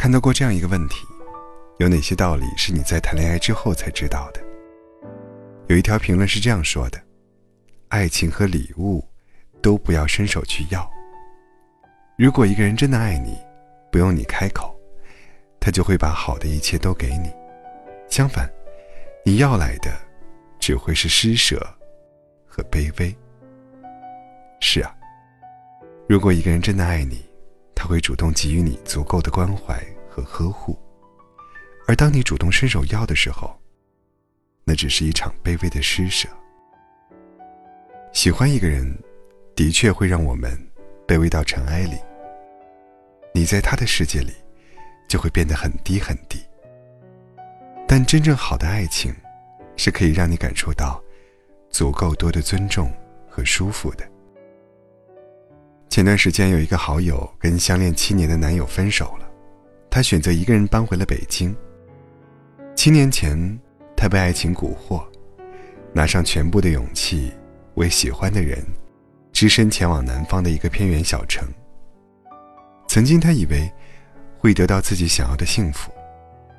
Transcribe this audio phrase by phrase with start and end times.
[0.00, 1.06] 看到过这样一个问题：
[1.76, 4.40] 有哪些道理是你在谈恋爱之后才知道的？
[5.66, 6.98] 有一条评论是这样说的
[7.88, 9.06] ：“爱情和礼物，
[9.60, 10.90] 都不要伸手去要。
[12.16, 13.36] 如果一个人真的爱你，
[13.92, 14.74] 不用你开口，
[15.60, 17.30] 他就会把好的一切都给你。
[18.08, 18.50] 相反，
[19.22, 19.92] 你要来的，
[20.58, 21.60] 只会是施舍
[22.46, 23.14] 和卑微。”
[24.60, 24.96] 是啊，
[26.08, 27.22] 如果一个人真的爱你，
[27.80, 30.78] 他会主动给予你足够的关怀和呵护，
[31.86, 33.58] 而当你主动伸手要的时候，
[34.64, 36.28] 那只是一场卑微的施舍。
[38.12, 38.94] 喜欢一个人，
[39.56, 40.54] 的确会让我们
[41.08, 41.96] 卑微到尘埃里。
[43.32, 44.34] 你在他的世界里，
[45.08, 46.38] 就会变得很低很低。
[47.88, 49.10] 但真正好的爱情，
[49.78, 51.02] 是可以让你感受到
[51.70, 52.92] 足够多的尊重
[53.26, 54.06] 和舒服的。
[56.00, 59.30] 前段时间有一个好友跟相恋七年的男友分手了，
[59.90, 61.54] 她选择一个人搬回了北京。
[62.74, 63.36] 七年前，
[63.94, 65.04] 她被爱情蛊惑，
[65.92, 67.30] 拿上全部的勇气，
[67.74, 68.64] 为喜欢的人，
[69.30, 71.46] 只身前往南方的一个偏远小城。
[72.88, 73.70] 曾经她以为
[74.38, 75.92] 会得到自己想要的幸福，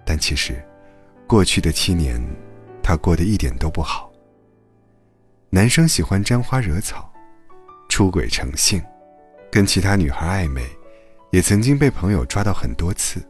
[0.05, 0.63] 但其实，
[1.25, 2.23] 过去的七年，
[2.83, 4.11] 她过得一点都不好。
[5.49, 7.11] 男生喜欢沾花惹草，
[7.89, 8.79] 出轨成性。
[9.52, 10.63] 跟其他女孩暧昧，
[11.31, 13.21] 也曾经被朋友抓到很多次，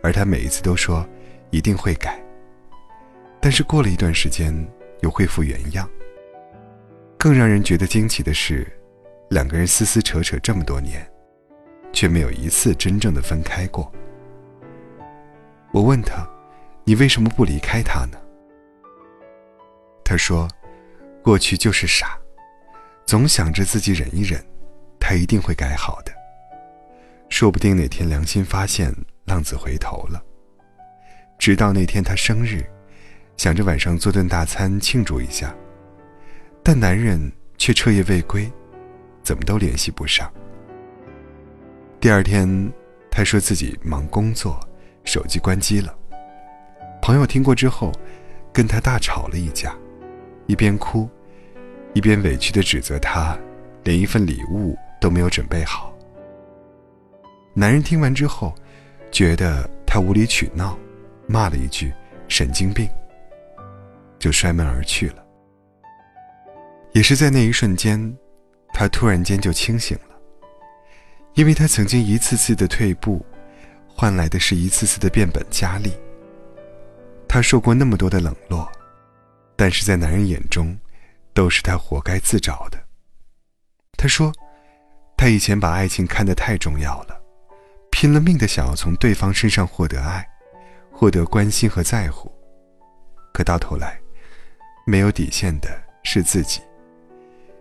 [0.00, 1.04] 而他每一次都说
[1.50, 2.22] 一定会改。
[3.40, 4.54] 但是过了一段时间，
[5.00, 5.90] 又恢复原样。
[7.18, 8.64] 更让人觉得惊奇的是，
[9.28, 11.04] 两个人撕撕扯扯这么多年，
[11.92, 13.92] 却没有一次真正的分开过。
[15.72, 16.24] 我问他
[16.84, 18.16] ：“你为什么不离开他呢？”
[20.04, 20.48] 他说
[21.24, 22.16] ：“过去就是傻，
[23.04, 24.40] 总想着自己忍一忍。”
[25.06, 26.10] 他一定会改好的，
[27.28, 28.90] 说不定哪天良心发现，
[29.26, 30.24] 浪子回头了。
[31.38, 32.64] 直到那天他生日，
[33.36, 35.54] 想着晚上做顿大餐庆祝一下，
[36.62, 38.50] 但男人却彻夜未归，
[39.22, 40.32] 怎么都联系不上。
[42.00, 42.48] 第二天，
[43.10, 44.58] 他说自己忙工作，
[45.04, 45.94] 手机关机了。
[47.02, 47.92] 朋友听过之后，
[48.54, 49.76] 跟他大吵了一架，
[50.46, 51.06] 一边哭，
[51.92, 53.38] 一边委屈的指责他，
[53.82, 54.74] 连一份礼物。
[55.04, 55.94] 都没有准备好。
[57.52, 58.54] 男人听完之后，
[59.12, 60.78] 觉得他无理取闹，
[61.26, 61.92] 骂了一句
[62.26, 62.88] “神经病”，
[64.18, 65.22] 就摔门而去了。
[66.92, 68.16] 也是在那一瞬间，
[68.72, 70.16] 他突然间就清醒了，
[71.34, 73.22] 因为他曾经一次次的退步，
[73.86, 75.92] 换来的是一次次的变本加厉。
[77.28, 78.66] 他受过那么多的冷落，
[79.54, 80.74] 但是在男人眼中，
[81.34, 82.78] 都是他活该自找的。
[83.98, 84.32] 他说。
[85.16, 87.20] 他以前把爱情看得太重要了，
[87.90, 90.26] 拼了命的想要从对方身上获得爱，
[90.90, 92.30] 获得关心和在乎。
[93.32, 93.98] 可到头来，
[94.86, 95.68] 没有底线的
[96.02, 96.60] 是自己。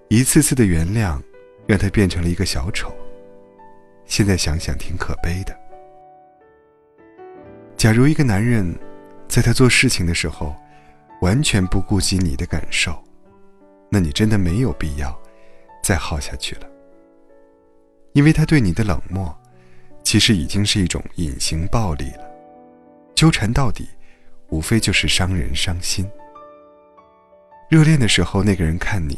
[0.10, 1.22] 一次次的原谅，
[1.66, 2.94] 让他变成了一个小丑。
[4.06, 5.58] 现在想想，挺可悲的。
[7.78, 8.78] 假如一个男人，
[9.28, 10.56] 在他做事情的时候，
[11.22, 13.02] 完全不顾及你的感受，
[13.90, 15.18] 那你真的没有必要
[15.82, 16.68] 再耗下去了。
[18.14, 19.36] 因为他对你的冷漠，
[20.04, 22.30] 其实已经是一种隐形暴力了。
[23.16, 23.88] 纠缠到底，
[24.50, 26.10] 无非就是伤人伤心。
[27.70, 29.18] 热恋的时候，那个人看你，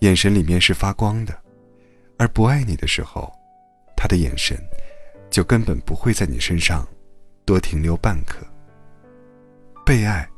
[0.00, 1.34] 眼神里面是发光的；
[2.18, 3.32] 而不爱你的时候，
[3.96, 4.56] 他的眼神，
[5.28, 6.86] 就根本不会在你身上
[7.44, 8.46] 多停留半刻。
[9.84, 10.28] 被爱，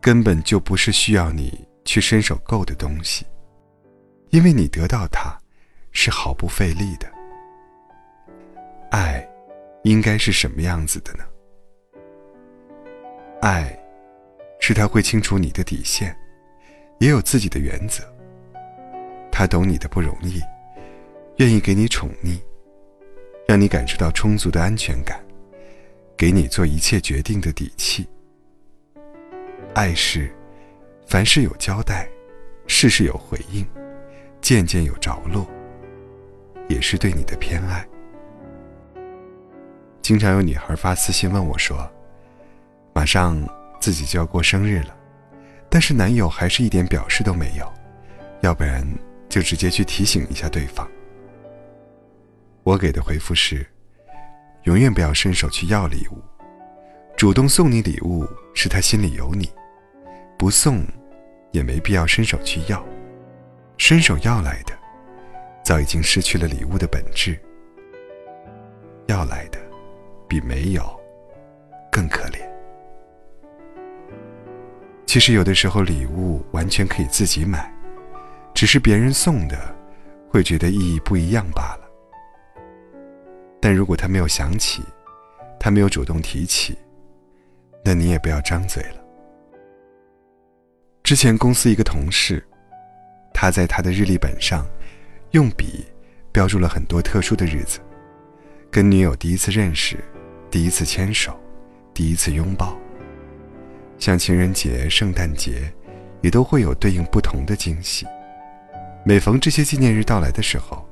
[0.00, 3.24] 根本就不是需要你去伸手够的东西，
[4.30, 5.38] 因为你得到它。
[5.92, 7.06] 是毫不费力的。
[8.90, 9.26] 爱，
[9.84, 11.24] 应该是什么样子的呢？
[13.40, 13.78] 爱，
[14.60, 16.16] 是他会清楚你的底线，
[16.98, 18.02] 也有自己的原则。
[19.30, 20.40] 他懂你的不容易，
[21.36, 22.38] 愿意给你宠溺，
[23.48, 25.24] 让你感受到充足的安全感，
[26.16, 28.06] 给你做一切决定的底气。
[29.74, 30.30] 爱是，
[31.06, 32.06] 凡事有交代，
[32.66, 33.66] 事事有回应，
[34.42, 35.46] 件件有着落。
[36.72, 37.86] 也是对你的偏爱。
[40.00, 41.88] 经常有女孩发私信问我说
[42.94, 43.38] ：“马上
[43.78, 44.96] 自己就要过生日了，
[45.68, 47.70] 但是男友还是一点表示都没有，
[48.40, 48.82] 要不然
[49.28, 50.88] 就直接去提醒一下对方。”
[52.64, 53.66] 我给的回复是：
[54.64, 56.18] 永远不要伸手去要礼物，
[57.16, 59.50] 主动送你礼物是他心里有你，
[60.38, 60.84] 不送
[61.50, 62.82] 也没必要伸手去要，
[63.76, 64.81] 伸手要来的。
[65.62, 67.38] 早已经失去了礼物的本质，
[69.06, 69.58] 要来的
[70.28, 70.82] 比没有
[71.90, 72.40] 更可怜。
[75.06, 77.72] 其实有的时候礼物完全可以自己买，
[78.54, 79.56] 只是别人送的，
[80.28, 81.88] 会觉得意义不一样罢了。
[83.60, 84.82] 但如果他没有想起，
[85.60, 86.76] 他没有主动提起，
[87.84, 88.96] 那你也不要张嘴了。
[91.04, 92.42] 之前公司一个同事，
[93.32, 94.66] 他在他的日历本上，
[95.32, 95.86] 用笔
[96.30, 97.80] 标注了很多特殊的日子，
[98.70, 99.96] 跟女友第一次认识，
[100.50, 101.34] 第一次牵手，
[101.94, 102.76] 第一次拥抱。
[103.98, 105.72] 像情人节、圣诞节，
[106.20, 108.06] 也都会有对应不同的惊喜。
[109.06, 110.86] 每逢这些纪念日到来的时候，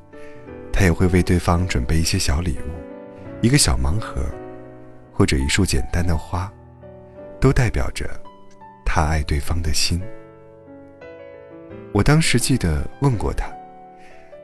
[0.72, 4.24] 他也会为对方准备一些小礼物，一个小盲盒，
[5.12, 6.50] 或者一束简单的花，
[7.38, 8.08] 都代表着
[8.86, 10.00] 他爱对方的心。
[11.92, 13.46] 我当时记得问过他，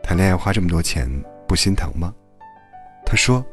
[0.07, 1.11] 谈恋爱花这么多钱
[1.49, 2.15] 不心疼吗？
[3.05, 3.45] 他说，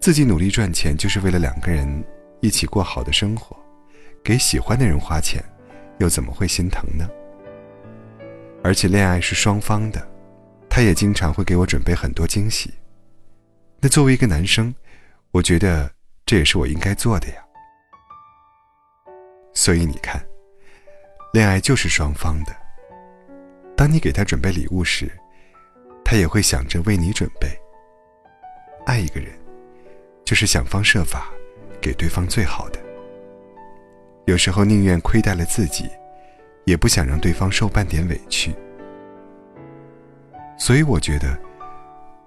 [0.00, 2.04] 自己努力赚钱就是为了两个人
[2.40, 3.56] 一起过好的生活。
[4.24, 5.40] 给喜欢的人花钱，
[6.00, 7.08] 又怎么会心疼呢？
[8.64, 10.04] 而且恋爱是双方的，
[10.68, 12.74] 他也经常会给我准备很多惊喜。
[13.78, 14.74] 那作为一个男生，
[15.30, 15.88] 我觉得
[16.24, 17.34] 这也是我应该做的呀。
[19.54, 20.20] 所以你看，
[21.32, 22.52] 恋爱就是双方的。
[23.76, 25.08] 当你给他准备礼物时，
[26.08, 27.48] 他也会想着为你准备。
[28.86, 29.28] 爱一个人，
[30.24, 31.32] 就是想方设法
[31.80, 32.78] 给对方最好的。
[34.26, 35.90] 有时候宁愿亏待了自己，
[36.64, 38.54] 也不想让对方受半点委屈。
[40.56, 41.36] 所以我觉得，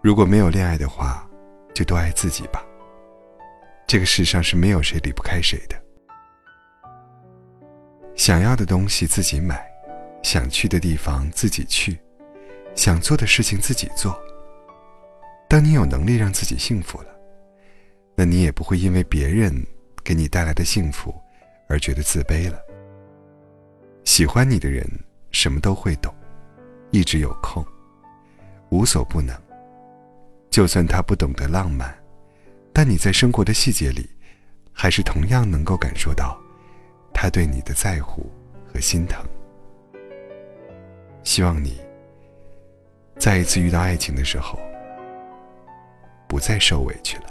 [0.04, 1.26] 如果没有恋爱的话，
[1.74, 2.62] 就多爱自己吧。
[3.88, 5.82] 这个世上是没有谁离不开谁的。
[8.14, 9.66] 想要的东西自己买，
[10.22, 11.98] 想去的地方自己去，
[12.80, 14.18] 想做的事情自己做。
[15.50, 17.10] 当你有能力让自己幸福了，
[18.16, 19.54] 那你也不会因为别人
[20.02, 21.14] 给你带来的幸福。
[21.68, 22.60] 而觉得自卑了。
[24.04, 24.84] 喜欢你的人
[25.30, 26.12] 什么都会懂，
[26.90, 27.64] 一直有空，
[28.70, 29.40] 无所不能。
[30.50, 31.96] 就算他不懂得浪漫，
[32.74, 34.10] 但你在生活的细节里，
[34.74, 36.36] 还是同样能够感受到
[37.14, 38.32] 他对你的在乎
[38.66, 39.24] 和心疼。
[41.24, 41.80] 希望你
[43.20, 44.58] 再一次遇到爱情的时候，
[46.26, 47.24] 不再受委屈了。